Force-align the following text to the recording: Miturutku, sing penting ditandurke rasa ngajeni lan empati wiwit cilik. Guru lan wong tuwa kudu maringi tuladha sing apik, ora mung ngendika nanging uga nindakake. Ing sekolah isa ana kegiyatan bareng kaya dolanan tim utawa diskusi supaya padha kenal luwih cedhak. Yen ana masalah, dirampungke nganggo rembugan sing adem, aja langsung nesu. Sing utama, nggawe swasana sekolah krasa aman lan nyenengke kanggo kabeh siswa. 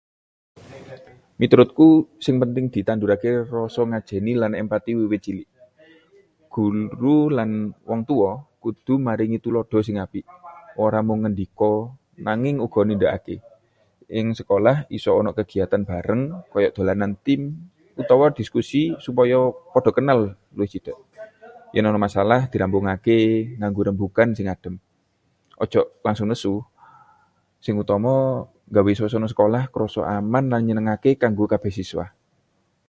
Miturutku, 1.41 1.87
sing 2.25 2.35
penting 2.41 2.65
ditandurke 2.75 3.31
rasa 3.53 3.81
ngajeni 3.91 4.33
lan 4.41 4.51
empati 4.61 4.91
wiwit 4.99 5.21
cilik. 5.25 5.49
Guru 6.55 7.17
lan 7.37 7.49
wong 7.89 7.99
tuwa 8.09 8.31
kudu 8.63 8.93
maringi 9.07 9.37
tuladha 9.45 9.79
sing 9.87 9.95
apik, 10.05 10.25
ora 10.85 10.99
mung 11.07 11.19
ngendika 11.21 11.73
nanging 12.27 12.57
uga 12.65 12.81
nindakake. 12.89 13.35
Ing 14.17 14.27
sekolah 14.39 14.75
isa 14.97 15.11
ana 15.19 15.31
kegiyatan 15.37 15.81
bareng 15.89 16.23
kaya 16.51 16.69
dolanan 16.75 17.11
tim 17.25 17.41
utawa 18.01 18.25
diskusi 18.37 18.81
supaya 19.05 19.37
padha 19.73 19.91
kenal 19.97 20.19
luwih 20.55 20.71
cedhak. 20.73 20.97
Yen 21.75 21.87
ana 21.89 21.99
masalah, 22.07 22.41
dirampungke 22.51 23.17
nganggo 23.59 23.81
rembugan 23.87 24.29
sing 24.37 24.45
adem, 24.53 24.75
aja 25.63 25.81
langsung 26.05 26.27
nesu. 26.31 26.55
Sing 27.63 27.75
utama, 27.83 28.13
nggawe 28.69 28.91
swasana 28.97 29.27
sekolah 29.33 29.63
krasa 29.73 30.01
aman 30.19 30.45
lan 30.51 30.61
nyenengke 30.67 31.11
kanggo 31.21 31.45
kabeh 31.51 31.71
siswa. 31.77 32.05